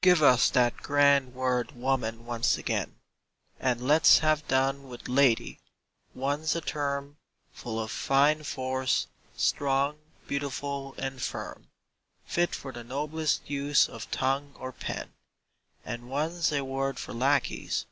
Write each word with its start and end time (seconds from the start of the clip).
Give 0.00 0.22
us 0.22 0.48
that 0.48 0.78
grand 0.78 1.34
word 1.34 1.72
"woman" 1.72 2.24
once 2.24 2.56
again, 2.56 2.96
And 3.60 3.78
let's 3.82 4.20
have 4.20 4.48
done 4.48 4.88
with 4.88 5.06
"lady": 5.06 5.60
one's 6.14 6.56
a 6.56 6.62
term 6.62 7.18
Full 7.52 7.78
of 7.78 7.90
fine 7.90 8.42
force, 8.44 9.06
strong, 9.36 9.98
beautiful, 10.26 10.94
and 10.96 11.20
firm, 11.20 11.66
Fit 12.24 12.54
for 12.54 12.72
the 12.72 12.84
noblest 12.84 13.50
use 13.50 13.86
of 13.86 14.10
tongue 14.10 14.54
or 14.58 14.72
pen; 14.72 15.12
And 15.84 16.08
one's 16.08 16.52
a 16.54 16.64
word 16.64 16.98
for 16.98 17.12
lackeys. 17.12 17.84